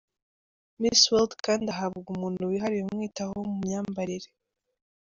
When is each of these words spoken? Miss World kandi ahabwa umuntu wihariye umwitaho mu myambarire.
Miss 0.81 1.01
World 1.11 1.31
kandi 1.45 1.65
ahabwa 1.73 2.07
umuntu 2.15 2.49
wihariye 2.49 2.83
umwitaho 2.85 3.33
mu 3.49 3.55
myambarire. 3.63 4.27